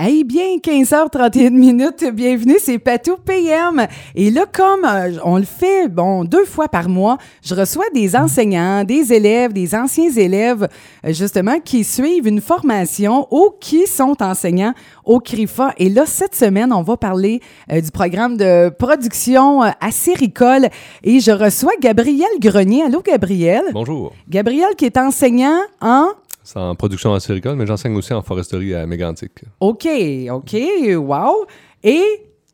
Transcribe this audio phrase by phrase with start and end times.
[0.00, 3.84] Hey, bien, 15h31 minutes, bienvenue, c'est Patou PM.
[4.14, 8.14] Et là, comme euh, on le fait, bon, deux fois par mois, je reçois des
[8.14, 10.68] enseignants, des élèves, des anciens élèves,
[11.04, 14.72] euh, justement, qui suivent une formation ou qui sont enseignants
[15.04, 15.72] au CRIFA.
[15.78, 17.40] Et là, cette semaine, on va parler
[17.72, 20.68] euh, du programme de production euh, acéricole
[21.02, 22.84] et je reçois Gabriel Grenier.
[22.84, 23.64] Allô, Gabriel?
[23.72, 24.12] Bonjour.
[24.28, 26.10] Gabriel qui est enseignant en...
[26.50, 29.32] C'est en production acéricole, mais j'enseigne aussi en foresterie à Mégantic.
[29.60, 29.86] OK,
[30.30, 30.56] OK,
[30.96, 31.44] wow.
[31.84, 32.02] Et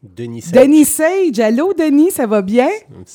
[0.03, 0.53] Denis Sage.
[0.65, 1.39] Denis Sage.
[1.39, 2.69] Allô, Denis, ça va bien?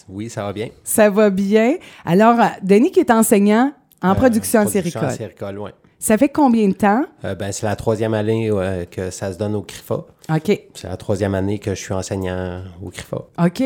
[0.08, 0.70] Oui, ça va bien.
[0.86, 1.76] Ça va bien.
[2.06, 5.06] Alors, euh, Denis qui est enseignant en Euh, production Production acéricole.
[5.06, 5.72] acéricole, ouais.
[6.00, 7.04] Ça fait combien de temps?
[7.26, 10.06] Euh, ben, c'est la troisième année euh, que ça se donne au CRIFA.
[10.34, 13.18] OK, C'est la troisième année que je suis enseignant au CRIFA.
[13.46, 13.64] OK.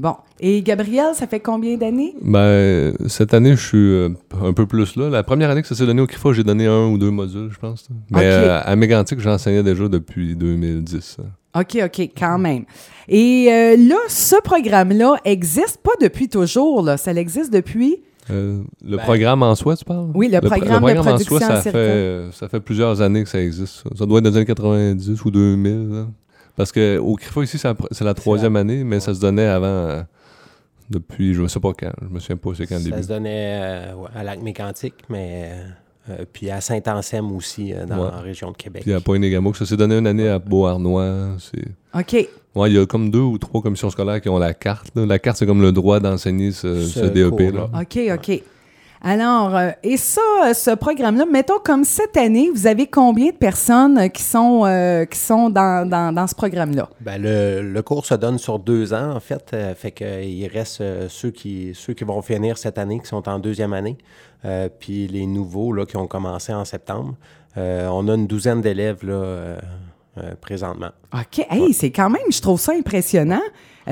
[0.00, 0.14] Bon.
[0.38, 2.14] Et Gabriel, ça fait combien d'années?
[2.22, 4.08] Ben, cette année, je suis euh,
[4.44, 5.10] un peu plus là.
[5.10, 7.48] La première année que ça s'est donné au CRIFA, j'ai donné un ou deux modules,
[7.52, 7.88] je pense.
[8.10, 11.16] Mais euh, à Mégantic, j'enseignais déjà depuis 2010.
[11.58, 12.64] OK, OK, quand même.
[13.08, 16.96] Et euh, là, ce programme-là existe pas depuis toujours, là.
[16.96, 17.96] Ça existe depuis...
[18.30, 20.10] Euh, le Ben, programme en soi, tu parles?
[20.14, 23.28] Oui, le pr- programme de en production soi, ça fait, ça fait plusieurs années que
[23.30, 23.82] ça existe.
[23.82, 25.88] Ça, Ça doit être dans les années 90 ou 2000.
[25.88, 26.06] là.
[26.58, 29.46] Parce qu'au CRIFA, ici, c'est la pr- c'est la troisième année, mais ça se donnait
[29.46, 30.02] avant, euh,
[30.90, 31.92] depuis, je ne sais pas quand.
[32.02, 33.02] Je me souviens pas c'est quand le Ça début.
[33.02, 35.52] se donnait euh, ouais, à Lac-Mégantic, mais
[36.10, 38.10] euh, puis à Saint-Anselme aussi, euh, dans Ouais.
[38.10, 38.82] la région de Québec.
[38.82, 41.28] Puis à Pointe-Négamo, ça s'est donné une année à Beauharnois.
[41.38, 41.64] C'est...
[41.98, 42.28] OK.
[42.54, 44.90] Ouais, il y a comme deux ou trois commissions scolaires qui ont la carte.
[44.96, 45.06] là.
[45.06, 47.28] La carte, c'est comme le droit d'enseigner ce, Ce ce DEP.
[47.30, 47.68] cours-là.
[47.72, 47.80] Là.
[47.82, 48.42] OK, OK.
[49.00, 53.36] Alors, euh, et ça, euh, ce programme-là, mettons comme cette année, vous avez combien de
[53.36, 56.88] personnes euh, qui sont, euh, qui sont dans, dans, dans ce programme-là?
[57.00, 59.50] Ben, le, le cours se donne sur deux ans, en fait.
[59.54, 63.38] euh, fait qu'il reste ceux, qui, ceux qui vont finir cette année, qui sont en
[63.38, 63.96] deuxième année,
[64.80, 67.14] puis les nouveaux là, qui ont commencé en septembre.
[67.56, 69.56] On a une douzaine d'élèves là,
[70.40, 70.90] présentement.
[71.12, 71.44] OK.
[71.50, 73.42] Hey, c'est quand même, je trouve ça impressionnant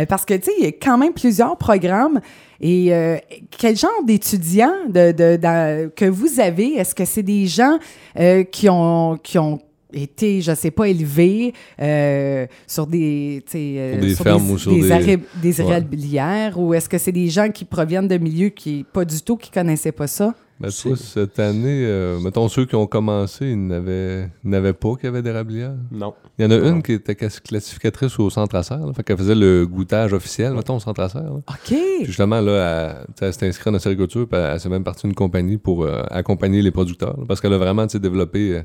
[0.08, 2.20] parce que, tu sais, il y a quand même plusieurs programmes.
[2.60, 3.16] Et euh,
[3.58, 6.74] quel genre d'étudiants de, de- que vous avez?
[6.74, 7.78] Est-ce que c'est des gens
[8.18, 9.60] euh, qui, ont, qui ont
[9.92, 15.18] été, je sais pas, élevés euh, sur des, euh, des fermes ou sur des- arrêt-
[15.42, 15.66] des Ouais.
[15.68, 16.58] érablières?
[16.58, 19.50] Ou est-ce que c'est des gens qui proviennent de milieux qui, pas du tout, qui
[19.50, 20.34] connaissaient pas ça?
[20.58, 25.20] Ben, cette année, euh, mettons ceux qui ont commencé, ils n'avaient, pas qu'il y avait
[25.20, 25.74] d'érablière.
[25.92, 26.14] Non.
[26.38, 26.76] Il y en a Non.
[26.76, 28.86] une qui était classi- classificatrice au centre à serre.
[28.86, 31.24] Là, fait qu'elle faisait le goûtage officiel, mettons, au centre à serre.
[31.24, 31.30] là.
[31.30, 31.44] OK.
[31.66, 35.14] Puis justement, là, elle, elle s'est inscrite en acériculture, puis elle, s'est même partie d'une
[35.14, 37.18] compagnie pour euh, accompagner les producteurs.
[37.18, 38.62] là, parce qu'elle a vraiment développé euh,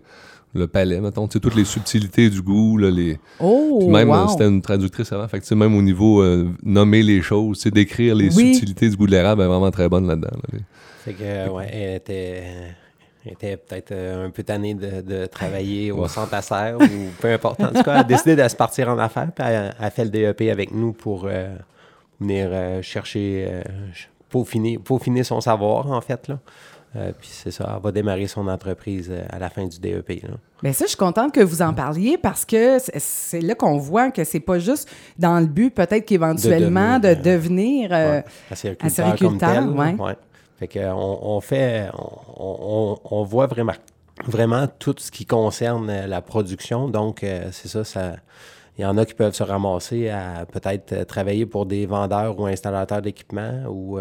[0.53, 4.09] le palais, mettons, tu sais, toutes les subtilités du goût, là, les, Oh, Puis même,
[4.09, 4.29] wow.
[4.29, 5.28] c'était une traductrice avant.
[5.28, 8.53] Fait que, même au niveau euh, nommer les choses, tu sais, décrire les Oui.
[8.56, 10.29] subtilités du goût de l'érable, elle est vraiment très bonne là-dedans.
[10.53, 10.59] là.
[11.03, 12.44] Fait que, euh, ouais, elle était,
[13.25, 16.85] elle était peut-être euh, un peu tannée de, de travailler au centre à serre ou
[17.19, 17.59] peu importe.
[17.62, 20.03] En tout cas, elle a décidé de se partir en affaires, puis elle, elle fait
[20.06, 21.56] le DEP avec nous pour euh,
[22.19, 23.61] venir euh, chercher, euh,
[24.29, 26.28] peaufiner, peaufiner son savoir, en fait.
[26.28, 26.40] Là.
[26.97, 30.23] Euh, puis c'est ça, elle va démarrer son entreprise euh, à la fin du DEP.
[30.23, 30.29] Là.
[30.61, 34.11] Bien ça, je suis contente que vous en parliez parce que c'est- là qu'on voit
[34.11, 37.88] que c'est pas juste dans le but peut-être qu'éventuellement de De devenir...
[37.88, 39.79] devenir, euh, Ouais, acériculteur acériculteur, comme tel.
[39.79, 40.06] ouais.
[40.06, 40.16] ouais.
[40.61, 41.89] Fait que, euh, on, fait,
[42.38, 46.88] on, voit vraiment, tout ce qui concerne euh, la production.
[46.88, 48.17] Donc, euh, c'est ça, ça.
[48.77, 52.45] Il y en a qui peuvent se ramasser à peut-être travailler pour des vendeurs ou
[52.45, 53.97] installateurs d'équipements ou,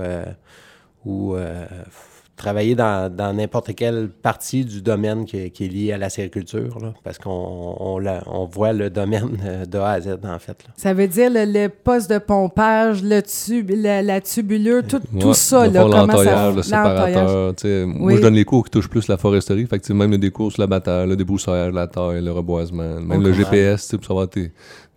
[2.41, 6.09] travailler dans dans n'importe quelle partie du domaine qui, est- qui est lié à la
[6.11, 7.31] sériculture, là, parce qu'on
[7.79, 10.57] on, voit le domaine euh, de A à Z, en fait.
[10.67, 10.73] là.
[10.77, 15.35] ça veut dire le, le poste de pompage, le tube, la, la tubulure, tout, tout
[15.35, 15.69] ça.
[15.69, 17.09] dans Là, le fond, comment ça l'entaillage, le l'entaillage.
[17.13, 17.55] séparateur.
[17.57, 17.95] tu sais, Oui.
[17.99, 19.67] Moi, je donne les cours qui touchent plus la foresterie.
[19.67, 23.01] Fait que, même des cours sur l'abattage, le débroussaillage, la taille, le reboisement.
[23.01, 23.33] Même le.
[23.33, 24.51] GPS, pour savoir t'es,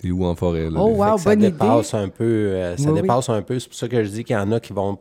[0.10, 0.70] où en forêt.
[0.70, 1.18] Là, Oh, wow.
[1.18, 1.52] Ça bonne idée.
[1.52, 2.24] dépasse un peu.
[2.24, 3.02] euh, ça Oui, oui.
[3.02, 3.60] dépasse un peu.
[3.60, 4.98] C'est pour ça que je dis qu'il y en a qui vont.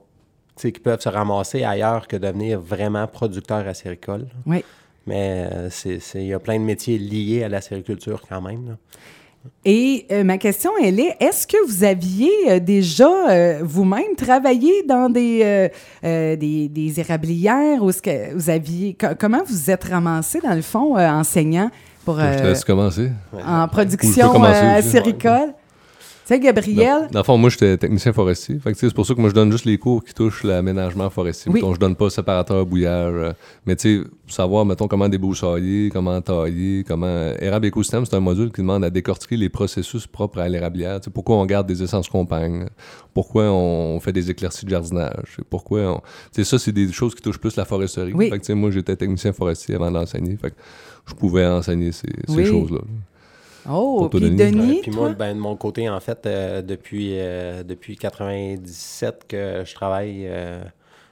[0.56, 4.26] Tu sais, qui peuvent se ramasser ailleurs que devenir vraiment producteur acéricole.
[4.46, 4.64] Oui.
[5.06, 8.40] Mais euh, c'est- c'est- il y a plein de métiers liés à la cériculture quand
[8.40, 8.66] même.
[8.68, 8.74] là.
[9.65, 14.84] Et euh, ma question, elle est, est-ce que vous aviez euh, déjà euh, vous-même travaillé
[14.88, 15.68] dans des, euh,
[16.04, 20.54] euh, des, des érablières ou est-ce que vous aviez, co- comment vous êtes ramassé dans
[20.54, 21.71] le fond euh, enseignant
[22.04, 23.10] pour, Je te laisse commencer.
[23.44, 25.54] en production euh, acéricole?
[26.24, 28.57] Tu sais, Gabriel, Dans le fond, moi, j'étais technicien forestier.
[28.60, 31.10] Fait que, c'est pour ça que moi, je donne juste les cours qui touchent l'aménagement
[31.10, 31.51] forestier.
[31.51, 31.60] Oui.
[31.60, 33.13] Mettons, je donne pas séparateur, bouillage.
[33.15, 33.33] euh,
[33.66, 37.33] mais tu sais, savoir, mettons, comment débroussailler, comment tailler, comment...
[37.41, 41.01] Érable écosystème, c'est un module qui demande à décortiquer les processus propres à l'érablière.
[41.13, 42.66] Pourquoi on garde des essences compagnes,
[43.15, 45.97] pourquoi on fait des éclaircies de jardinage, pourquoi on...
[46.33, 48.13] Tu sais, ça, c'est des choses qui touchent plus la foresterie.
[48.15, 48.30] Oui.
[48.30, 50.36] Fait que, moi, j'étais technicien forestier avant d'enseigner.
[50.36, 50.57] Fait que
[51.09, 52.47] je pouvais enseigner ces, ces Oui.
[52.47, 52.78] choses-là.
[53.68, 54.36] Oh, puis Denis.
[54.36, 59.24] Denis, Ouais, puis moi, ben, de mon côté, en fait, euh, depuis, euh, depuis 97
[59.28, 60.62] que je travaille, euh,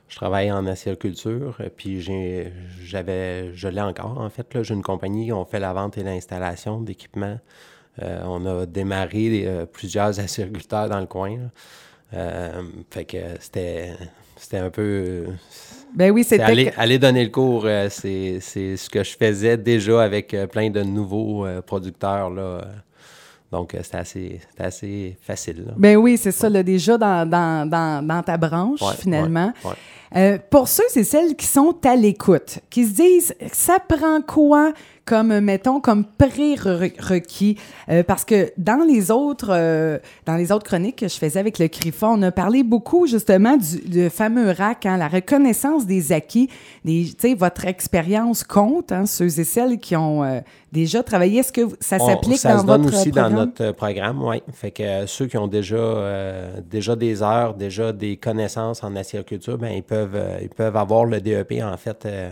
[0.09, 1.59] je travaille en acériculture.
[1.77, 2.53] Puis j'ai,
[2.83, 4.53] j'avais, je l'ai encore, en fait.
[4.55, 7.39] Là, j'ai une compagnie, on fait la vente et l'installation d'équipements.
[8.03, 11.39] Euh, on a démarré euh, plusieurs acériculteurs dans le coin.
[12.15, 13.95] Euh, fait que c'était,
[14.37, 15.27] c'était un peu...
[15.95, 16.43] Ben oui, c'était...
[16.43, 20.47] aller, aller donner le cours, euh, c'est, c'est ce que je faisais déjà avec euh,
[20.47, 22.31] plein de nouveaux euh, producteurs.
[22.31, 22.63] Là,
[23.51, 25.65] donc, c'était assez, assez facile.
[25.67, 25.73] là.
[25.77, 29.53] Ben oui, c'est ça, là, déjà dans, dans, dans, dans ta branche, Ouais, finalement.
[29.65, 29.73] ouais.
[30.17, 34.73] Euh, pour ceux et celles qui sont à l'écoute, qui se disent, ça prend quoi
[35.05, 37.57] comme, mettons, comme prérequis?
[37.89, 41.59] Euh, parce que dans les autres euh, dans les autres chroniques que je faisais avec
[41.59, 46.49] le CRIFA, on a parlé beaucoup, justement, du fameux RAC, hein, la reconnaissance des acquis.
[46.85, 50.43] Des- Tu sais, votre expérience compte, hein, ceux et celles qui ont
[50.73, 51.41] déjà travaillé.
[51.41, 53.33] Est-ce que ça s'applique ça dans se donne votre aussi programme?
[53.35, 54.43] dans notre programme, oui.
[54.53, 59.73] Fait que ceux qui ont déjà, déjà des heures, déjà des connaissances en acériculture, ben,
[59.73, 62.07] ils, peuvent, euh, ils peuvent avoir le DEP, en fait.
[62.07, 62.31] euh,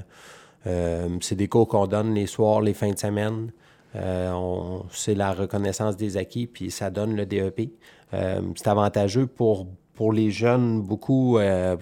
[0.67, 3.53] euh, c'est des cours qu'on donne les soirs, les fins de semaine.
[3.97, 7.70] Euh, c'est la reconnaissance des acquis, puis ça donne le DEP.
[8.15, 11.38] Euh, c'est avantageux pour, pour les jeunes, beaucoup.
[11.38, 11.76] euh,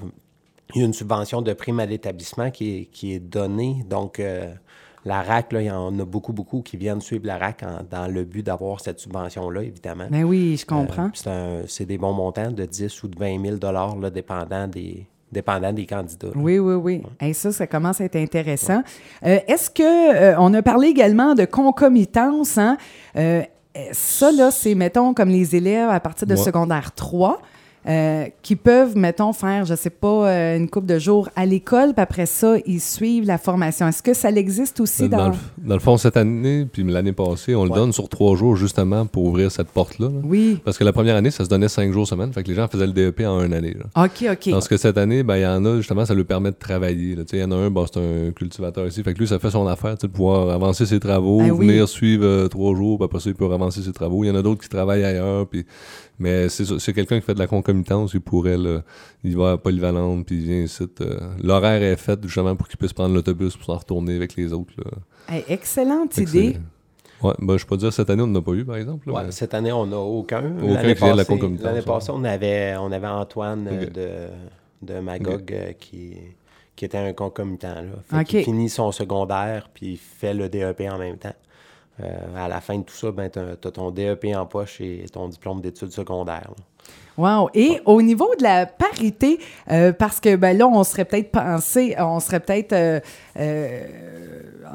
[0.74, 3.84] il y a une subvention de prime à l'établissement qui est, qui est donnée.
[3.88, 4.20] Donc,
[5.04, 7.84] la RAC, là, il y en a beaucoup, beaucoup qui viennent suivre la RAC en-
[7.88, 10.08] dans le but d'avoir cette subvention-là, évidemment.
[10.10, 11.10] Ben oui, je comprends.
[11.68, 13.56] C'est des bons montants de 10 ou de 20 000
[14.00, 15.06] là, dépendant, des,
[15.36, 16.28] dépendant des candidats.
[16.28, 16.32] là.
[16.34, 17.02] Oui, oui, oui.
[17.20, 18.82] Hey, ça, ça commence à être intéressant.
[19.24, 22.58] Euh, Est-ce que euh, on a parlé également de concomitance?
[22.58, 22.76] Hein?
[23.16, 23.42] Euh,
[23.92, 26.40] ça, là, c'est, mettons, comme les élèves à partir de Ouais.
[26.42, 27.40] secondaire 3
[27.88, 31.92] euh, qui peuvent, mettons, faire, je sais pas, euh, une couple de jours à l'école,
[31.94, 33.86] puis après ça, ils suivent la formation.
[33.86, 35.28] Est-ce que ça existe aussi Dans, dans...
[35.28, 38.56] le, dans le fond, cette année, puis l'année passée, on le donne sur trois jours
[38.56, 40.08] justement pour ouvrir cette porte-là.
[40.08, 40.20] là.
[40.24, 40.60] Oui.
[40.64, 42.32] Parce que la première année, ça se donnait cinq jours semaine.
[42.32, 43.74] Fait que les gens faisaient le DEP en une année.
[43.74, 44.04] là.
[44.04, 44.50] OK, OK.
[44.50, 47.16] Parce que cette année, ben, il y en a, justement, ça lui permet de travailler.
[47.32, 49.02] Il y en a un, bon, c'est un cultivateur ici.
[49.02, 51.68] Fait que lui, ça fait son affaire, tu sais, de pouvoir avancer ses travaux, oui.
[51.68, 54.24] venir suivre euh, trois jours, puis après ça, il peut avancer ses travaux.
[54.24, 55.46] Il y en a d'autres qui travaillent ailleurs.
[55.46, 55.64] Puis...
[56.18, 58.82] Mais c'est ça, c'est quelqu'un qui fait de la concomitance, il pourrait, là,
[59.22, 60.84] il va à Polyvalente, puis il vient ici.
[61.02, 64.52] euh, L'horaire est fait, justement, pour qu'il puisse prendre l'autobus pour s'en retourner avec les
[64.52, 64.72] autres.
[64.78, 64.90] là.
[65.34, 66.56] Hey, excellente idée.
[67.22, 69.08] Ouais, ben, je peux dire, cette année, on n'en a pas eu, par exemple.
[69.08, 70.38] là, Ouais, mais- Cette année, on n'a aucun.
[70.58, 71.84] Aucun L'année de la passée- concomitance, L'année ouais.
[71.84, 74.30] passée, on avait, on avait Antoine euh,
[74.82, 76.14] de, de Magog euh, qui,
[76.76, 77.74] qui était un concomitant.
[77.74, 77.82] Là.
[78.08, 78.24] Fait Ok.
[78.26, 81.34] qu'il finit son secondaire puis il fait le DEP en même temps.
[82.00, 85.04] Euh, à la fin de tout ça, ben, tu as, ton DEP en poche et
[85.10, 86.50] ton diplôme d'études secondaires.
[87.18, 87.48] Wow.
[87.54, 89.38] Et au niveau de la parité,
[89.70, 93.00] euh, parce que ben là, on serait peut-être pensé, on serait peut-être euh,
[93.38, 93.80] euh,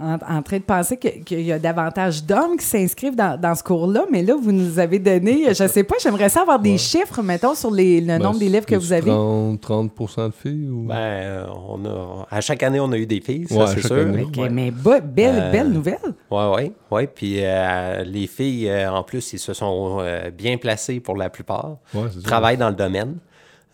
[0.01, 3.53] en, en train de penser que- qu'il y a davantage d'hommes qui s'inscrivent dans, dans
[3.55, 6.77] ce cours-là, mais là, vous nous avez donné, je sais pas, j'aimerais ça avoir des
[6.77, 9.11] chiffres, mettons, sur les, le Ben, nombre d'élèves que c'est-tu vous avez.
[9.11, 9.91] 30, 30
[10.29, 10.85] de filles ou...
[10.87, 13.97] Ben, on a, à chaque année, on a eu des filles, ça, Ouais, c'est sûr.
[13.97, 14.25] année.
[14.37, 14.49] Ouais.
[14.49, 15.97] mais belle, Euh, belle nouvelle.
[16.31, 17.07] Oui, oui, oui.
[17.13, 21.29] Puis euh, les filles, euh, en plus, ils se sont euh, bien placées pour la
[21.29, 21.77] plupart.
[21.93, 22.35] Ouais, c'est ça.
[22.35, 23.15] travaillent dans le domaine.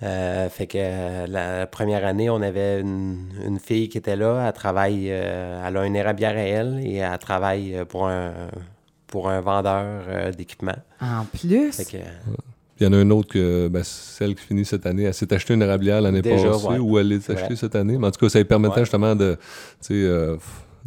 [0.04, 4.46] Euh, fait que euh, la première année, on avait une, une fille qui était là.
[4.48, 8.32] Elle travaille, euh, elle a une érablière à elle et elle travaille pour un,
[9.08, 10.76] pour un vendeur euh, d'équipement.
[11.02, 11.72] En plus?
[11.72, 11.98] Fait que,
[12.80, 15.06] Il y en a une autre que ben, celle qui finit cette année.
[15.06, 16.78] Elle s'est acheté une érablière l'année passée ouais.
[16.78, 17.98] ou elle l'est achetée cette année.
[17.98, 18.82] Mais en tout cas, ça lui permettait Ouais.
[18.82, 19.36] justement de.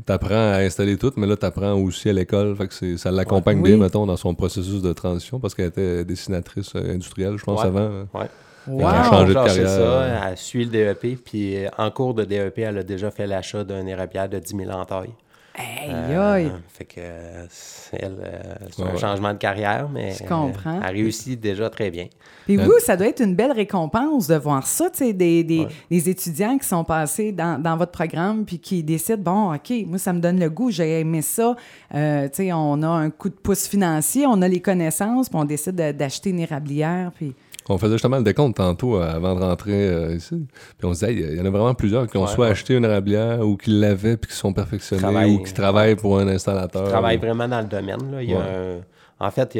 [0.07, 2.55] T'apprends à installer tout, mais là, t'apprends aussi à l'école.
[2.57, 3.71] Fait que c'est- ça l'accompagne Ouais.
[3.71, 7.61] bien, mettons, dans son processus de transition parce qu'elle était dessinatrice euh, industrielle, je pense,
[7.61, 7.67] Ouais.
[7.67, 7.81] avant.
[7.81, 8.05] euh.
[8.15, 8.27] ouais.
[8.69, 8.87] Wow.
[8.87, 9.69] a changé de carrière.
[9.69, 11.17] ça, elle suit le DEP.
[11.25, 14.55] Puis euh, en cours de DEP, elle a déjà fait l'achat d'un érablière de 10
[14.55, 15.11] 000 en taille.
[15.57, 18.39] Aïe, Euh, fait que euh, c'est elle, euh,
[18.71, 18.99] c'est Ouais, un ouais.
[18.99, 20.77] changement de carrière, mais Je comprends.
[20.79, 22.07] euh, elle réussit déjà très bien.
[22.47, 25.43] Puis Euh, vous, ça doit être une belle récompense de voir ça, tu sais, des,
[25.45, 25.69] des, Ouais.
[25.91, 29.99] des étudiants qui sont passés dans, dans votre programme puis qui décident, bon, OK, moi,
[29.99, 31.57] ça me donne le goût, j'ai aimé ça.
[31.95, 35.39] Euh, tu sais, on a un coup de pouce financier, on a les connaissances, puis
[35.39, 37.35] on décide de- d'acheter une érablière, puis...
[37.73, 40.47] On faisait justement le décompte tantôt euh, avant de rentrer euh, ici.
[40.79, 42.51] Puis on se disait, il y en a vraiment plusieurs qui ont Ouais, soit ouais.
[42.53, 46.19] acheté une érablière ou qui l'avaient puis qui sont perfectionnés Travaillent- ou qui travaillent pour
[46.19, 46.89] un installateur.
[46.89, 48.11] travaille ou- vraiment dans le domaine.
[48.13, 48.23] Là.
[48.23, 48.43] Il y a Ouais.
[48.43, 48.81] un-
[49.23, 49.51] En fait,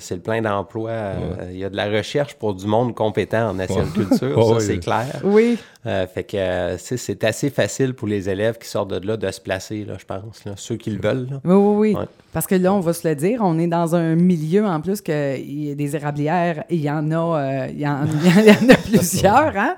[0.00, 0.90] c'est le plein d'emploi.
[0.90, 1.16] euh,
[1.50, 4.78] Il y a de la recherche pour du monde compétent en acériculture, Ouais, ça c'est
[4.78, 5.20] clair.
[5.22, 9.16] Oui, Euh, fait que euh, c'est- assez facile pour les élèves qui sortent de là
[9.18, 10.44] de se placer, là, je pense.
[10.46, 10.52] là.
[10.56, 11.26] Ceux qui le veulent.
[11.30, 11.40] là.
[11.44, 11.94] oui, oui, oui.
[12.00, 12.06] Ouais.
[12.32, 15.02] Parce que là, on va se le dire, on est dans un milieu, en plus,
[15.02, 18.06] que il y a des érablières, il y en a, euh, il y, en,
[18.38, 19.76] il y en a plusieurs, hein?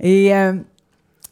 [0.00, 0.54] Et euh,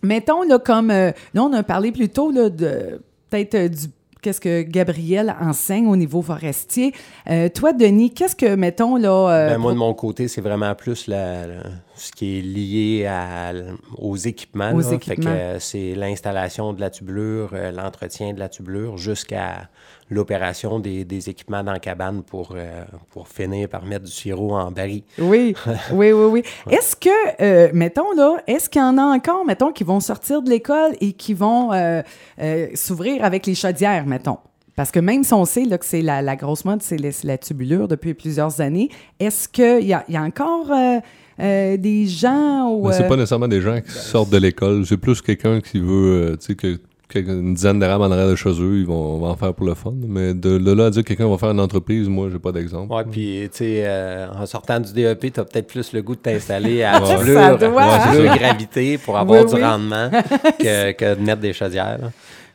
[0.03, 0.89] mettons, là, comme...
[0.89, 3.87] là, on a parlé plutôt là, de peut-être du
[4.23, 6.93] qu'est-ce que Gabriel enseigne au niveau forestier.
[7.31, 9.11] Euh, toi, Denis, qu'est-ce que, mettons, là...
[9.31, 11.63] euh, Ben, moi, de mon côté, c'est vraiment plus la- la-
[11.97, 13.53] ce qui est lié à-
[13.99, 14.73] aux équipements.
[14.73, 14.89] Aux là.
[14.89, 15.31] Fait équipements.
[15.33, 19.69] que euh, c'est l'installation de la tubulure, l'entretien de la tubulure, jusqu'à
[20.11, 24.53] l'opération des, des équipements dans la cabane pour, euh, pour finir par mettre du sirop
[24.55, 25.03] en baril.
[25.19, 25.55] Oui,
[25.93, 26.43] oui, oui, oui.
[26.71, 30.43] Est-ce que, euh, mettons là, est-ce qu'il y en a encore, mettons, qui vont sortir
[30.43, 32.03] de l'école et qui vont euh,
[32.41, 34.39] euh, s'ouvrir avec les chaudières, mettons?
[34.77, 37.37] Parce que même si on sait là, que c'est la, la grosse mode, c'est la,
[37.37, 41.01] tubulure depuis plusieurs années, est-ce qu'il y y a encore euh,
[41.41, 42.91] euh, des gens ou...
[42.93, 44.87] C'est pas nécessairement des gens qui sortent de l'école.
[44.87, 46.79] C'est plus quelqu'un qui veut, euh, tu sais, que-
[47.15, 49.75] une dizaine d'arabes en arrière de chez eux, ils vont, vont en faire pour le
[49.75, 49.95] fun.
[50.07, 52.53] Mais de, de là à dire que quelqu'un va faire une entreprise, moi, j'ai pas
[52.53, 52.93] d'exemple.
[52.93, 56.15] Ouais, puis, tu sais, euh, en sortant du DEP, tu as peut-être plus le goût
[56.15, 57.17] de t'installer à Ouais.
[57.17, 58.37] tubulure, Ça doit, hein?
[58.37, 59.63] gravité pour avoir Oui, du oui.
[59.65, 60.11] rendement
[60.59, 61.99] que, que de mettre des chaudières.
[62.01, 62.11] là.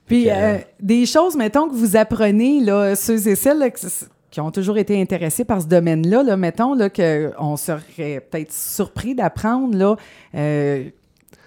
[0.05, 4.05] Puis, euh, des choses, mettons, que vous apprenez, là, ceux et celles là, que c-
[4.29, 9.15] qui ont toujours été intéressés par ce domaine-là, là, mettons, là, qu'on serait peut-être surpris
[9.15, 9.95] d'apprendre, là,
[10.35, 10.83] euh,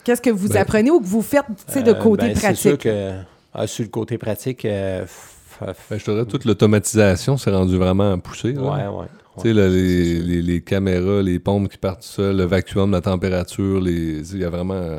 [0.04, 2.36] qu'est-ce que vous Ben, apprenez ou que vous faites, tu sais, de Euh, côté ben,
[2.36, 2.82] C'est sûr pratique?
[2.92, 3.12] que,
[3.54, 5.04] ah, sur le côté pratique, euh,
[5.60, 8.52] Ben, je te dirais, toute l'automatisation s'est rendue vraiment poussée.
[8.52, 8.62] là.
[8.62, 9.06] ouais, ouais.
[9.42, 13.80] Tu sais, les, les, les caméras, les pompes qui partent seules, le vacuum, la température,
[13.80, 14.74] les, il y a vraiment.
[14.74, 14.98] euh,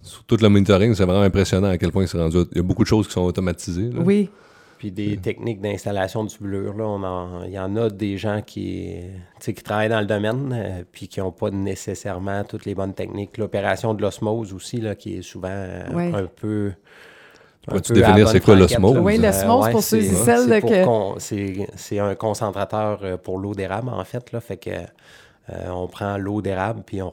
[0.00, 2.38] sur tout le monitoring, c'est vraiment impressionnant à quel point c'est rendu.
[2.52, 3.90] Il y a beaucoup de choses qui sont automatisées.
[3.90, 4.00] là.
[4.02, 4.30] Oui,
[4.78, 8.40] Puis des techniques d'installation de tubulure, là, on en- il y en a des gens
[8.46, 12.64] qui, tu sais, qui travaillent dans le domaine, euh, puis qui n'ont pas nécessairement toutes
[12.64, 13.38] les bonnes techniques.
[13.38, 16.12] L'opération de l'osmose aussi, là, qui est souvent euh, Ouais.
[16.14, 16.72] un peu...
[16.72, 18.98] un Pourrais-tu peu à la définir c'est quoi l'osmose?
[18.98, 23.54] Oui, l'osmose, ouais, pour ceux et c'est- celles c'est que- un concentrateur euh, pour l'eau
[23.54, 24.30] d'érable, en fait.
[24.32, 27.12] Là, fait que euh, on prend l'eau d'érable, puis on,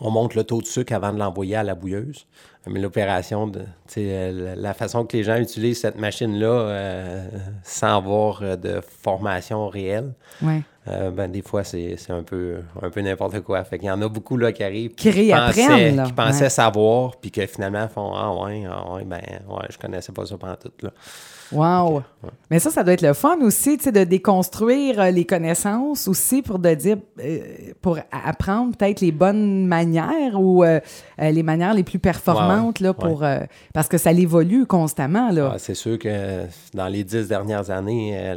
[0.00, 2.26] on monte le taux de sucre avant de l'envoyer à la bouilleuse.
[2.66, 3.50] Mais l'opération,
[3.94, 7.28] la, façon que les gens utilisent cette machine-là euh,
[7.62, 10.14] sans avoir euh, de formation réelle,
[10.88, 13.62] euh, ben, des fois, c'est un peu, un peu n'importe quoi.
[13.64, 14.94] Fait qu'il y en a beaucoup là, qui arrivent.
[14.94, 16.04] Qui réapprennent, pensaient- là.
[16.06, 16.48] Qui pensaient Ouais.
[16.50, 20.36] savoir, puis que finalement font Ah ouais, ah ouais, ben ouais, je connaissais pas ça
[20.38, 20.72] pendant tout.
[20.82, 20.90] Là.
[21.54, 22.02] Wow!
[22.50, 26.08] Mais ça, ça doit être le fun aussi, tu sais, de déconstruire euh, les connaissances
[26.08, 27.38] aussi pour de dire, euh,
[27.80, 30.80] pour apprendre peut-être les bonnes manières ou euh,
[31.18, 33.40] les manières les plus performantes, là, pour, euh,
[33.72, 35.52] parce que ça évolue constamment, là.
[35.54, 36.42] Ah, c'est sûr que
[36.72, 38.34] dans les dix dernières années,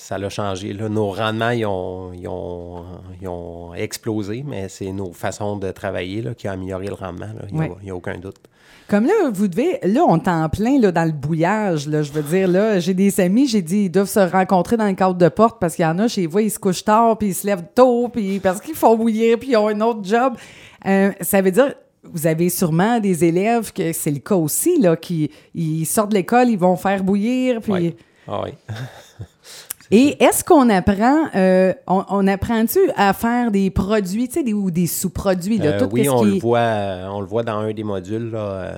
[0.00, 0.72] ça l'a changé.
[0.72, 0.88] Là.
[0.88, 2.84] Nos rendements, ils ont, ils ont,
[3.20, 7.26] ils ont explosé, mais c'est nos façons de travailler là, qui ont amélioré le rendement.
[7.26, 7.42] là.
[7.50, 7.90] Il n'y a, Ouais.
[7.92, 8.36] aucun doute.
[8.88, 12.10] Comme là, vous devez, là, on est en plein là, dans le bouillage, là, je
[12.10, 15.14] veux dire, là, j'ai des amis, j'ai dit, ils doivent se rencontrer dans le cadre
[15.14, 17.34] de porte parce qu'il y en a chez vous, ils se couchent tard, puis ils
[17.34, 20.34] se lèvent tôt, puis parce qu'ils font bouillir, puis ils ont un autre job.
[20.86, 24.96] Euh, ça veut dire, vous avez sûrement des élèves que c'est le cas aussi, là,
[24.96, 27.72] qui ils sortent de l'école, ils vont faire bouillir, puis...
[27.72, 27.96] Ouais.
[28.26, 28.50] Ah oui.
[29.92, 34.52] Et est-ce qu'on apprend, euh, on, on apprend-tu à faire des produits, tu sais, des,
[34.52, 37.58] ou des sous-produits, là, Euh, tout oui, on le, voit, euh, on le voit dans
[37.58, 38.30] un des modules.
[38.30, 38.74] Là,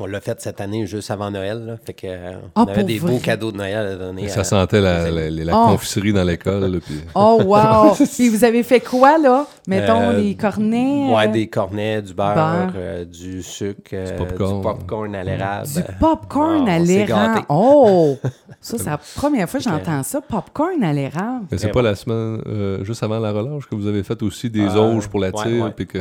[0.00, 1.64] on l'a fait cette année juste avant Noël.
[1.66, 3.12] Là, fait que, euh, Ah, on avait des vrai?
[3.12, 4.22] beaux cadeaux de Noël à donner.
[4.24, 5.66] Et à- ça sentait la, la, la- la Oh.
[5.72, 6.64] confiserie dans l'école.
[6.72, 7.94] là, puis- Oh, wow!
[8.16, 9.46] Puis vous avez fait quoi, là?
[9.68, 11.12] Mettons, Euh, les cornets?
[11.14, 12.72] Ouais, euh, des cornets, du beurre, beurre.
[12.76, 14.56] euh, du sucre, euh, popcorn.
[14.56, 15.66] du popcorn à l'érable.
[15.68, 17.42] Du popcorn à l'érable.
[17.48, 18.16] Oh!
[18.60, 20.20] Ça, c'est la première fois que j'entends ça.
[20.22, 21.44] Popcorn à l'érable.
[21.52, 21.88] Mais c'est Très pas bon.
[21.88, 25.06] la semaine, euh, juste avant la relâche, que vous avez fait aussi des Euh, auges
[25.08, 25.98] pour la ouais, tire, ouais, puis que...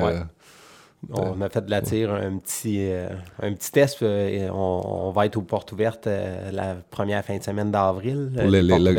[1.10, 1.24] ouais.
[1.38, 3.08] On a fait de la tire, un petit, euh,
[3.42, 4.02] un petit test.
[4.02, 7.72] euh, et on, on va être aux portes ouvertes euh, la première fin de semaine
[7.72, 8.32] d'avril.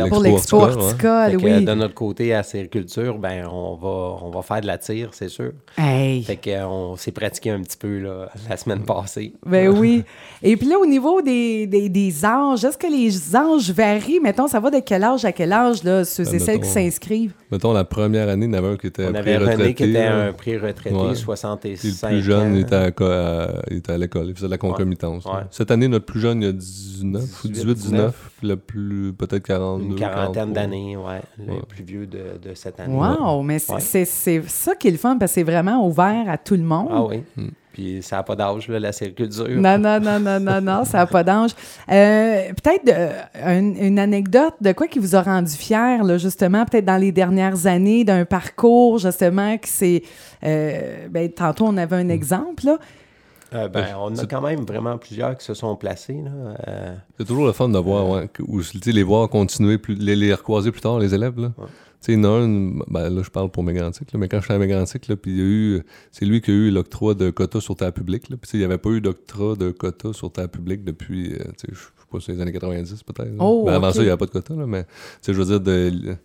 [0.08, 1.64] Pour L'expo Fait que, oui.
[1.64, 5.28] de notre côté, à Sériculture, ben, on va, on va faire de la tire, c'est
[5.28, 5.52] sûr.
[5.78, 6.22] Hey!
[6.22, 9.32] Fait que, euh, on s'est pratiqué un petit peu là, la semaine passée.
[9.46, 10.04] Ben oui.
[10.42, 14.20] Et puis là, au niveau des, des, des âges, est-ce que les âges varient?
[14.20, 16.68] Mettons, ça va de quel âge à quel âge, là, ceux Ben, et celles qui
[16.68, 17.32] s'inscrivent?
[17.50, 19.84] Mettons, la première année, il y en avait un qui était On avait René qui
[19.84, 21.14] était un pré-retraité, Ouais.
[21.14, 22.56] 65 Puis le plus jeune, ans.
[22.56, 25.24] était à, co- à- il était à l'école, il faisait de la concomitance.
[25.26, 25.32] Ouais.
[25.50, 29.42] Cette année, notre plus jeune, il a 19 ou 18, 19, puis le plus, peut-être
[29.44, 29.84] 42.
[29.84, 30.52] Une quarantaine 43.
[30.54, 31.20] d'années, ouais.
[31.38, 31.60] Le Ouais.
[31.68, 32.94] plus vieux de, de cette année.
[32.94, 33.42] Wow!
[33.42, 33.80] Mais c'est Ouais.
[33.80, 36.62] c'est- c'est ça qui est le fun, parce que c'est vraiment ouvert à tout le
[36.62, 36.88] monde.
[36.90, 37.22] Ah oui.
[37.36, 37.48] Hmm.
[37.74, 39.48] Puis ça n'a pas d'âge, la sériculture.
[39.48, 41.50] Non, non, non, non, non, non, ça n'a pas d'âge.
[41.90, 46.64] Euh, peut-être euh, une, une anecdote de quoi qui vous a rendu fier, là, justement,
[46.66, 50.02] peut-être dans les dernières années, d'un parcours, justement, qui s'est...
[50.44, 52.78] euh, ben, tantôt, on avait un exemple, là.
[53.54, 56.20] Euh, ben, on a quand même vraiment plusieurs qui se sont placés.
[56.24, 56.30] Là.
[56.68, 60.16] Euh, C'est toujours le fun de voir, ouais, que- ou, les voir continuer, plus, les,
[60.16, 61.38] les recroiser plus tard, les élèves.
[61.38, 61.52] Là.
[61.56, 61.64] Tu
[62.08, 62.40] Tu sais, non,
[62.88, 65.30] ben là, je parle pour Mégantic, là, mais quand je suis à Mégantic, là, puis
[65.30, 65.82] il y a eu,
[66.12, 68.64] c'est lui qui a eu l'octroi de quota sur terre publique, là, puis il n'y
[68.66, 71.86] avait pas eu d'octroi de quota sur terre publique depuis, euh, tu sais, je sais
[72.12, 73.30] pas, c'est les années 90 peut-être.
[73.38, 74.90] Oh, Ben, avant ça, il n'y avait pas de quota, là, mais tu
[75.22, 76.16] sais, je veux dire, de,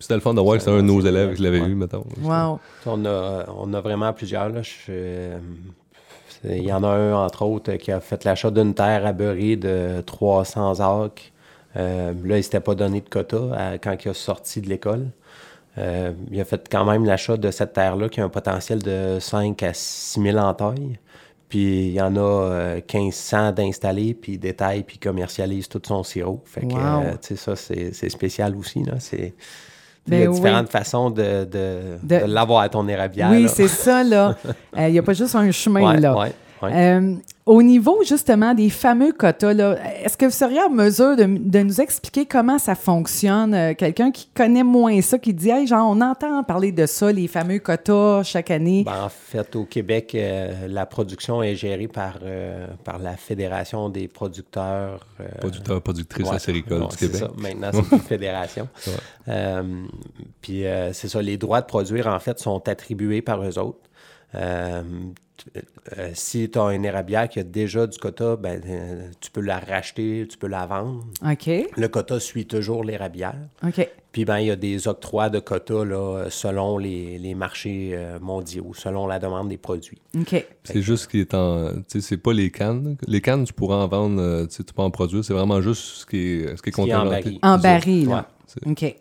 [0.00, 1.68] c'était le fun de voir que c'était un de nos élèves qui l'avait Ouais.
[1.68, 2.04] eu, mettons.
[2.22, 2.58] Wow.
[2.86, 4.48] On a, on a vraiment plusieurs.
[4.48, 4.62] Là.
[4.62, 5.36] Je-
[6.44, 9.56] il y en a un, entre autres, qui a fait l'achat d'une terre à Beurré
[9.56, 11.22] de 300 acres.
[11.76, 15.06] Euh, là, il s'était pas donné de quota à- quand il a sorti de l'école.
[15.76, 19.18] Euh, il a fait quand même l'achat de cette terre-là qui a un potentiel de
[19.20, 20.98] 5 à 6 000 en taille.
[21.48, 25.80] Puis il y en a euh, 1500 d'installés, puis il détaille, puis il commercialise tout
[25.86, 26.42] son sirop.
[26.44, 27.02] Fait que, Wow.
[27.04, 28.82] euh, tu sais, ça, c'est c'est spécial aussi.
[28.84, 28.94] Là.
[28.98, 29.34] C'est,
[30.08, 30.34] il Ben y a oui.
[30.36, 33.28] différentes façons de, de, De- de l'avoir à ton érablière.
[33.30, 34.34] Oui, c'est ça, là.
[34.78, 36.16] Euh, Il n'y a pas juste un chemin, Ouais, là.
[36.16, 36.70] ouais, ouais.
[36.74, 37.14] Euh,
[37.46, 41.58] au niveau justement des fameux quotas, là, est-ce que vous seriez en mesure de, de
[41.60, 43.54] nous expliquer comment ça fonctionne?
[43.54, 47.10] Euh, Quelqu'un qui connaît moins ça, qui dit, hey, genre, on entend parler de ça,
[47.10, 48.82] les fameux quotas chaque année.
[48.84, 53.88] Ben, en fait, au Québec, euh, la production est gérée par, euh, par la Fédération
[53.88, 55.06] des producteurs.
[55.20, 56.52] euh, Producteur, productrice ouais, du c'est
[56.98, 57.16] Québec.
[57.18, 57.30] ça.
[57.36, 58.68] Maintenant, c'est une fédération.
[59.30, 59.62] Euh,
[60.40, 63.78] puis euh, c'est ça, les droits de produire, en fait, sont attribués par eux autres.
[64.34, 64.82] Euh,
[65.98, 69.40] euh, si tu as une érablière qui a déjà du quota, ben, euh, tu peux
[69.40, 71.04] la racheter, tu peux la vendre.
[71.24, 71.50] OK.
[71.76, 73.38] Le quota suit toujours l'érablière.
[73.66, 73.88] OK.
[74.12, 78.18] Puis ben, il y a des octrois de quotas là, selon les, les marchés euh,
[78.20, 80.00] mondiaux, selon la demande des produits.
[80.18, 80.44] OK.
[80.64, 81.72] C'est juste ce qui est en.
[81.74, 82.96] Tu sais, c'est pas les cannes.
[83.06, 85.24] Les cannes, tu pourras en vendre, tu peux en produire.
[85.24, 87.38] C'est vraiment juste ce qui est, ce qui est Ce qui est en baril.
[87.42, 88.28] En baril, là.
[88.66, 88.96] OK.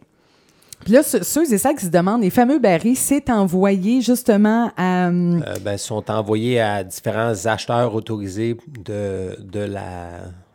[0.83, 4.71] Puis là, ce- ceux et celles qui se demandent, les fameux barils, c'est envoyé justement
[4.77, 5.07] à...
[5.07, 10.09] hum, Euh, ben, sont envoyés à différents acheteurs autorisés de, de, la,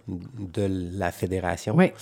[0.08, 1.74] de la fédération.
[1.76, 1.92] Oui.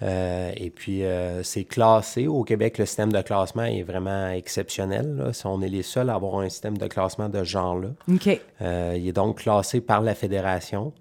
[0.00, 2.28] Euh, et puis, euh, c'est classé.
[2.28, 5.16] Au Québec, le système de classement est vraiment exceptionnel.
[5.16, 5.30] là.
[5.44, 7.88] On est les seuls à avoir un système de classement de ce genre-là.
[8.12, 8.40] OK.
[8.62, 10.92] Euh, il est donc classé par la fédération.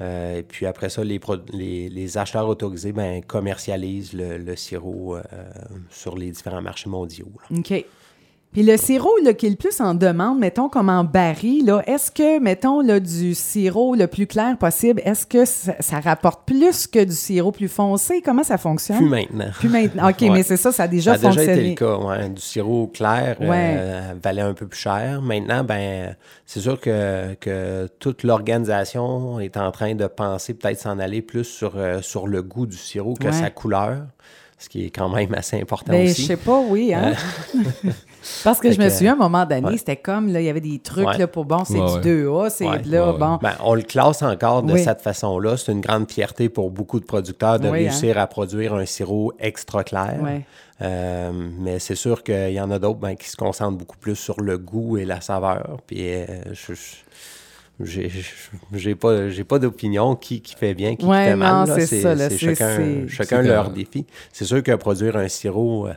[0.00, 1.20] Euh, et puis après ça, les,
[1.88, 5.22] les, acheteurs autorisés ben, commercialisent le, sirop euh,
[5.90, 7.30] sur les différents marchés mondiaux.
[7.56, 7.84] OK.
[8.54, 11.82] Puis le sirop là, qui est le plus en demande, mettons comme en baril, là,
[11.86, 16.46] est-ce que, mettons, là, du sirop le plus clair possible, est-ce que ça, ça rapporte
[16.46, 18.22] plus que du sirop plus foncé?
[18.24, 18.98] Comment ça fonctionne?
[18.98, 19.50] Plus maintenant.
[19.58, 20.08] Plus maintenant.
[20.08, 20.30] OK, Ouais.
[20.30, 21.60] mais c'est ça, ça a déjà ça a déjà fonctionné.
[21.60, 21.96] été le cas.
[22.06, 22.28] ouais.
[22.30, 25.20] Du sirop clair euh, valait un peu plus cher.
[25.20, 26.14] Maintenant, ben,
[26.46, 31.42] c'est sûr que, que toute l'organisation est en train de penser peut-être s'en aller plus
[31.44, 34.02] sur, euh, sur le goût du sirop que sa couleur,
[34.58, 36.26] ce qui est quand même assez important Ben, je aussi.
[36.26, 36.94] sais pas, oui.
[36.94, 37.14] Hein?
[38.42, 39.76] Parce que Fait je me souviens, à un moment donné, ouais.
[39.76, 41.18] c'était comme, là, il y avait des trucs Ouais.
[41.18, 42.24] là, pour, bon, c'est Ouais, du ouais.
[42.26, 42.82] 2A, c'est Ouais.
[42.86, 43.38] là, bon.
[43.42, 44.82] Ben, on le classe encore de Oui.
[44.82, 45.56] cette façon-là.
[45.56, 47.90] C'est une grande fierté pour beaucoup de producteurs de Oui, hein.
[47.90, 50.18] réussir à produire un sirop extra clair.
[50.22, 50.42] Ouais.
[50.82, 54.16] Euh, mais c'est sûr qu'il y en a d'autres ben, qui se concentrent beaucoup plus
[54.16, 55.78] sur le goût et la saveur.
[55.86, 58.10] Puis euh, je, je- j'ai-
[58.72, 61.68] j'ai pas, j'ai pas d'opinion qui, qui fait bien, qui, qui Ouais, fait mal.
[61.68, 61.80] non, là.
[61.80, 64.04] c'est ça, là, c'est- chacun, c'est- chacun c'est leur défi.
[64.32, 65.92] C'est sûr que produire un sirop euh,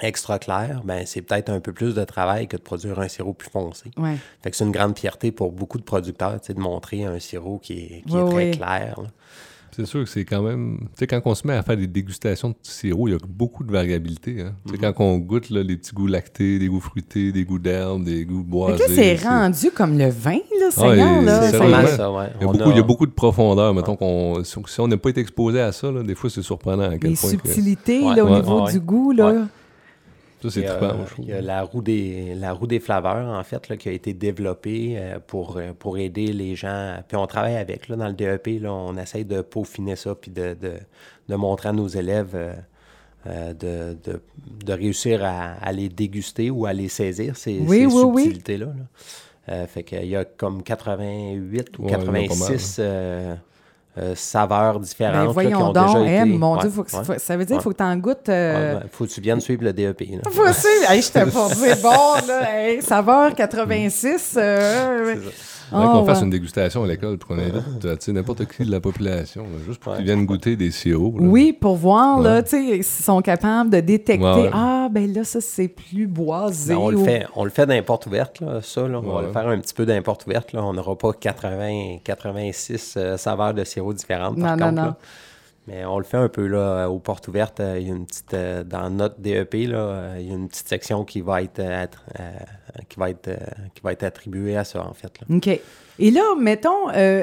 [0.00, 3.32] extra clair, ben, c'est peut-être un peu plus de travail que de produire un sirop
[3.32, 3.90] plus foncé.
[3.96, 4.16] Ouais.
[4.42, 7.72] Fait que c'est une grande fierté pour beaucoup de producteurs, de montrer un sirop qui
[7.74, 8.50] est, qui Oui, est très oui.
[8.56, 8.94] clair.
[9.02, 9.08] là.
[9.72, 10.78] C'est sûr que c'est quand même.
[10.92, 13.18] Tu sais, quand on se met à faire des dégustations de sirop, il y a
[13.28, 14.40] beaucoup de variabilité.
[14.40, 14.54] Hein?
[14.64, 14.92] Tu sais, Mm-hmm.
[14.94, 18.24] quand on goûte là, les petits goûts lactés, des goûts fruités, des goûts d'herbe, des
[18.24, 18.78] goûts boisés.
[18.78, 21.40] que là, c'est c'est- rendu comme le vin, là, Ah, Seigneur, et là.
[21.42, 22.26] c'est C'est Ça ouais.
[22.36, 23.74] Il y, a On beaucoup, il y a beaucoup de profondeur.
[23.74, 26.84] Mettons qu'on, si on- n'a pas été exposé à ça, là, des fois, c'est surprenant
[26.84, 27.28] à quel Les point.
[27.28, 28.72] subtilités, Ouais, là, au ouais, niveau ouais.
[28.72, 29.46] du goût, là.
[30.48, 31.24] Ça, c'est Il y a, trippant, moi, je trouve.
[31.26, 33.92] il y a la roue des, la roue des flaveurs, en fait, là, qui a
[33.92, 36.96] été développée euh, pour, euh, pour aider les gens.
[37.06, 40.30] Puis on travaille avec, là, dans le DEP, là, on essaye de peaufiner ça, puis
[40.30, 40.74] de, de,
[41.28, 42.30] de montrer à nos élèves
[43.26, 44.20] euh, de, de,
[44.64, 48.22] de réussir à, à les déguster ou à les saisir, ces, Oui, ces oui, oui.
[48.24, 48.66] subtilités-là.
[48.66, 48.72] là.
[49.48, 52.26] Euh, fait qu'il y a comme 88 ou Ouais, il y en a pas mal,
[52.28, 52.80] 86
[53.98, 56.38] euh, saveurs différentes Ben là, qui ont donc, déjà M, été...
[56.38, 57.18] mon Ouais, Dieu, faut que- ouais.
[57.18, 57.62] ça veut dire qu'il Ouais.
[57.62, 58.28] faut que tu en goûtes.
[58.28, 60.00] euh, ben, faut que tu viennes suivre le DEP.
[60.10, 60.30] là.
[60.30, 60.90] Faut suivre.
[60.90, 64.34] Hey, je t'ai pas dit, bon, là, hey, saveur 86.
[64.36, 65.14] euh,
[65.72, 66.24] oh, qu'on fasse ouais.
[66.24, 69.58] une dégustation à l'école pour qu'on invite tu sais, n'importe qui de la population, là,
[69.66, 69.98] juste pour Ouais.
[69.98, 71.18] qu'ils viennent goûter des sirops.
[71.20, 71.26] là.
[71.26, 72.42] Oui, pour voir, là, Ouais.
[72.44, 74.24] tu sais, s'ils sont capables de détecter.
[74.24, 74.50] Ouais, ouais.
[74.52, 76.74] Ah, ben là, ça, c'est plus boisé.
[76.74, 78.86] Ben, on, le fait, on le fait d'importe ouverte, là, ça.
[78.86, 79.00] Là.
[79.02, 80.52] On va le faire un petit peu d'importe ouverte.
[80.52, 80.62] Là.
[80.64, 84.38] On n'aura pas 80, 86 euh, saveurs de sirop différentes.
[84.40, 84.94] par Non, non, contre, non.
[85.66, 87.58] Mais on le fait un peu là, aux portes ouvertes.
[87.60, 90.34] euh, Il y a une petite euh, dans notre DEP là, euh, il y a
[90.34, 91.86] une petite section qui va être euh,
[92.20, 92.30] euh,
[92.88, 93.36] qui va être euh,
[93.74, 95.12] qui va être attribuée à ça en fait.
[95.20, 95.36] là.
[95.36, 95.60] OK.
[95.98, 97.22] Et là, mettons, euh,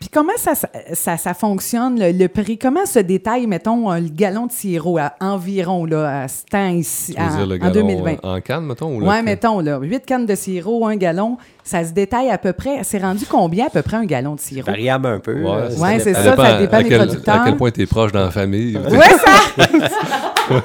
[0.00, 0.52] puis comment ça,
[0.94, 2.56] ça, ça fonctionne, le, le prix?
[2.56, 7.14] Comment se détaille, mettons, le gallon de sirop à environ, là, à ce temps ici,
[7.14, 8.10] Tu veux en, dire le en gallon 2020?
[8.12, 8.96] euh, en canne, mettons?
[8.96, 12.38] Ou le- Ouais, mettons, là, 8 cannes de sirop, un gallon, ça se détaille à
[12.38, 12.78] peu près.
[12.82, 14.66] C'est rendu combien à peu près un gallon de sirop?
[14.70, 15.42] Variable un peu.
[15.42, 16.22] Ouais, c'est Ouais, c'est dépend.
[16.22, 17.34] ça, ça dépend à des quel, producteurs.
[17.34, 18.78] À quel point tu es proche dans la famille.
[18.78, 19.64] Ouais, ça!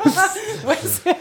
[0.67, 1.15] Ouais, c'est-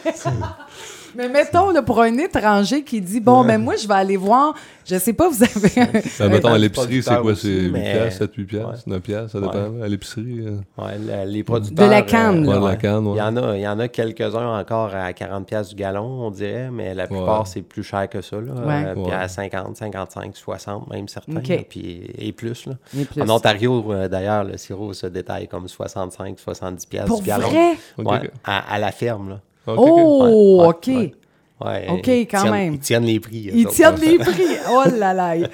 [1.18, 4.54] Mais mettons, là, pour un étranger qui dit, bon, ben moi, je vais aller voir,
[4.86, 5.80] je sais pas, vous avez...
[5.80, 7.34] un- Ben, mettons, à l'épicerie, c'est quoi?
[7.34, 8.92] C'est 8 mais- piastres, 7, 8 piastres, Ouais.
[8.94, 9.82] 9 piastres, ça dépend.
[9.82, 11.86] À l'épicerie, euh, Ouais, le- les producteurs.
[11.86, 12.58] De la canne, là.
[12.60, 13.16] de la canne, ouais.
[13.16, 16.04] Il y en a, il y en a quelques-uns encore à 40 pièces du gallon,
[16.26, 17.46] on dirait, mais la plupart Ouais.
[17.52, 18.84] c'est plus cher que ça là, Ouais.
[18.86, 22.74] euh, puis à 50, 55, 60 même certains, puis et plus là.
[22.96, 23.22] Et plus.
[23.22, 27.48] En Ontario euh, d'ailleurs, le sirop se détaille comme 65, 70 pièces Pour du gallon.
[27.48, 28.30] vrai?
[28.44, 29.40] À, à la ferme là.
[29.76, 30.86] Oh, ouais, OK.
[30.88, 31.14] ouais.
[31.60, 32.74] Ouais, OK, ils quand tiennent- même.
[32.74, 33.50] Ils tiennent les prix.
[33.52, 34.44] Ils tiennent les prix.
[34.70, 35.34] Oh là là.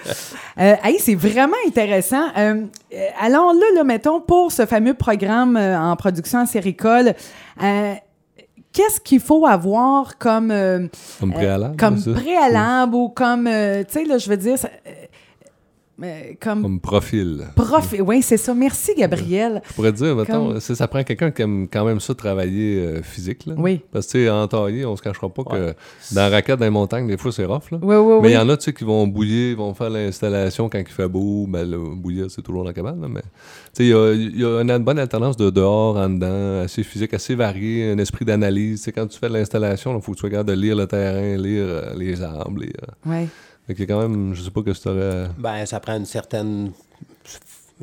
[0.60, 2.26] Euh, hey, c'est vraiment intéressant.
[2.38, 2.66] Euh,
[3.20, 7.14] alors là, là, mettons, pour ce fameux programme euh, en production acéricole,
[7.60, 7.94] euh,
[8.72, 10.86] qu'est-ce qu'il faut avoir comme, euh,
[11.18, 11.76] Comme euh, préalable.
[11.76, 14.54] comme préalable ou comme, euh, tu sais, là, je veux dire,
[16.02, 17.44] euh, euh, comme Comme profil.
[17.54, 17.94] prof.
[18.00, 18.54] Oui, c'est ça.
[18.54, 19.62] Merci, Gabriel.
[19.68, 22.78] Je pourrais te dire, mettons, Comme- ça prend quelqu'un qui aime quand même ça travailler
[22.78, 23.46] euh, physique.
[23.46, 23.54] Là.
[23.56, 23.80] Oui.
[23.92, 25.74] Parce que, tu sais, en taillé, on se cachera pas que
[26.14, 27.70] dans la raquette, dans les montagnes, des fois, c'est rough.
[27.70, 27.78] Là.
[27.82, 28.32] Oui, oui, Mais il oui.
[28.32, 31.46] y en a, tu sais, qui vont bouillir, vont faire l'installation quand il fait beau.
[31.48, 33.22] Ben, là, bouillir, c'est toujours dans la cabane, là, mais...
[33.22, 33.28] Tu
[33.72, 36.82] sais, il y a, il y a une bonne alternance de dehors, en dedans, assez
[36.82, 38.80] physique, assez varié, un esprit d'analyse.
[38.80, 40.76] Tu sais, quand tu fais de l'installation, il faut que tu sois capable de lire
[40.76, 42.72] le terrain, lire euh, les arbres, lire...
[43.06, 43.26] Oui.
[43.66, 45.28] Fait quand même, je sais pas que aurais...
[45.38, 46.72] Ben, ça prend une certaine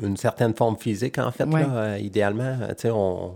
[0.02, 1.60] une certaine forme physique, en fait, Ouais.
[1.62, 2.56] là, euh, idéalement.
[2.62, 3.34] Euh, Tu sais, on...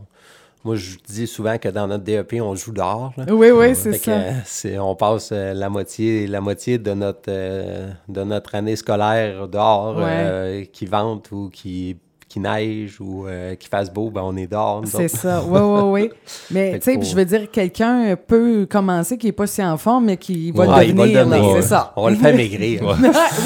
[0.65, 3.13] Moi, je dis souvent que dans notre DEP, on joue dehors.
[3.17, 3.27] là.
[3.33, 4.11] Oui, oui, c'est ça.
[4.11, 8.75] euh, c'est- on passe euh, la moitié, la moitié de notre, euh, de notre année
[8.75, 10.05] scolaire dehors, Ouais.
[10.09, 11.99] euh, qui vente ou qui,
[12.37, 14.83] qui neige ou euh, qui fasse beau, ben on est dehors.
[14.85, 16.11] C'est ça, oui, oui, oui.
[16.51, 19.79] Mais, Fait tu sais, je veux dire, quelqu'un peut commencer qui n'est pas si en
[19.79, 21.95] forme, mais qui va Ouais, le devenir, c'est ça.
[21.97, 22.83] On va le faire maigrir.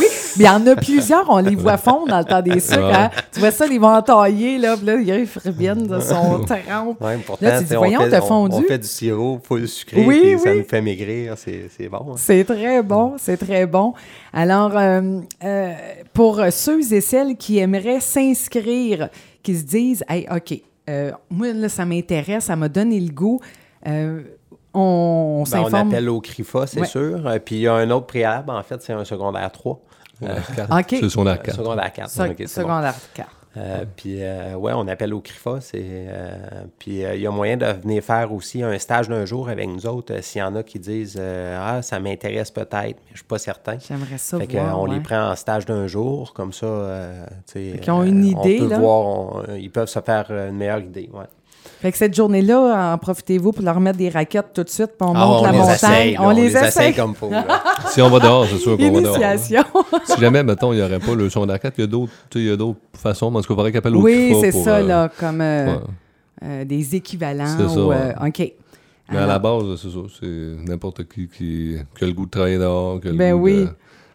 [0.00, 2.60] Oui, mais il y en a plusieurs, on les voit fondre dans le temps des
[2.60, 2.78] sucres.
[2.80, 2.92] Ouais.
[2.94, 3.10] hein.
[3.32, 7.00] Tu vois ça, les vont entailler, là, puis là, ils reviennent de son trempe.
[7.00, 8.56] Ouais, pourtant, Là, tu dis, voyons, t'as on- fondu.
[8.58, 10.58] On fait du sirop full sucré, Oui, puis ça oui.
[10.58, 12.12] nous fait maigrir, c'est bon.
[12.12, 12.14] hein.
[12.16, 13.94] C'est très bon, c'est très bon.
[14.32, 15.72] Alors, euh, euh,
[16.12, 19.08] pour ceux et celles qui aimeraient s'inscrire,
[19.42, 23.40] qui se disent, hey, OK, euh, moi, là, ça m'intéresse, ça m'a donné le goût,
[23.86, 24.20] on,
[24.74, 26.86] on Ben, on appelle au CRIFA, c'est Ouais.
[26.86, 27.20] sûr.
[27.44, 29.80] Puis il y a un autre préalable, en fait, c'est un secondaire 3.
[30.22, 30.44] Euh, OK.
[30.48, 31.54] C'est euh, arcade.
[31.54, 32.10] secondaire 4.
[32.10, 32.68] Sec- ok, c'est bon.
[32.68, 33.28] secondaire 4.
[33.56, 35.58] Euh, puis, euh, ouais, on appelle au CRIFA.
[35.74, 36.30] euh,
[36.78, 39.68] puis, euh, il y a moyen de venir faire aussi un stage d'un jour avec
[39.68, 40.14] nous autres.
[40.14, 43.26] euh, S'il y en a qui disent euh, Ah, ça m'intéresse peut-être, mais je suis
[43.26, 43.76] pas certain.
[43.80, 44.68] J'aimerais ça Fait que, voir.
[44.76, 44.94] euh, on ouais.
[44.94, 46.66] les prend en stage d'un jour, comme ça.
[46.66, 48.78] euh, tu sais, Fait qu'ils ont une on idée, peut là.
[48.78, 51.10] voir, on- ils peuvent se faire une meilleure idée.
[51.12, 51.24] Ouais.
[51.80, 55.08] Fait que cette journée-là, en profitez-vous pour leur mettre des raquettes tout de suite, puis
[55.08, 55.74] on Ah, monte la les montagne.
[55.74, 56.94] essaye, là, on, les essaye.
[56.94, 57.30] comme faut.
[57.30, 57.44] là.
[57.88, 59.16] Si on va dehors, c'est sûr qu'on va dehors.
[60.04, 62.38] Si jamais, mettons, il n'y aurait pas le son d'arcade, il y a d'autres, tu
[62.38, 64.02] sais, il y a d'autres façons, mais en tout cas, il faudrait qu'il appelle au
[64.02, 65.78] Oui, c'est pour, ça, euh, là, comme euh, ouais.
[66.44, 67.56] euh, des équivalents.
[67.58, 68.28] C'est ça, ou, euh, ouais.
[68.28, 68.52] OK.
[69.12, 69.98] Mais à la base, c'est ça.
[70.20, 73.00] C'est n'importe qui, qui qui a le goût de travailler dehors.
[73.00, 73.56] Qui a le Ben goût oui.
[73.64, 73.68] de-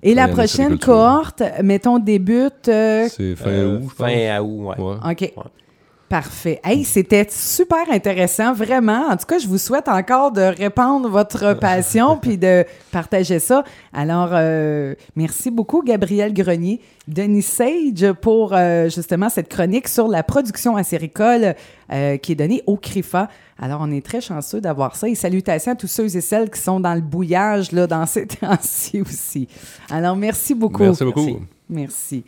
[0.03, 2.69] Et la prochaine cohorte, mettons, débute.
[2.69, 4.08] euh, C'est fin Euh, août, je pense.
[4.08, 4.84] Fin août, ouais.
[4.84, 5.12] Ouais.
[5.12, 5.34] OK.
[6.10, 6.60] Parfait.
[6.63, 9.08] Hey, c'était super intéressant, vraiment.
[9.08, 13.63] En tout cas, je vous souhaite encore de répandre votre passion puis de partager ça.
[13.91, 20.22] Alors, euh, merci beaucoup, Gabriel Grenier, Denis Sage, pour euh, justement cette chronique sur la
[20.22, 21.56] production acéricole
[21.91, 23.28] euh, qui est donnée au CRIFA.
[23.60, 26.62] Alors, on est très chanceux d'avoir ça et salutations à tous ceux et celles qui
[26.62, 29.48] sont dans le bouillage là, dans ces temps-ci aussi.
[29.89, 30.84] Alors, merci beaucoup.
[30.84, 31.26] Merci beaucoup.
[31.26, 31.39] Merci.
[31.68, 32.24] Merci.